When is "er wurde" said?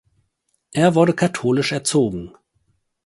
0.71-1.13